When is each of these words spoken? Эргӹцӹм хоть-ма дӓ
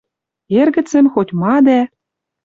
Эргӹцӹм 0.59 1.05
хоть-ма 1.13 1.55
дӓ 1.65 1.79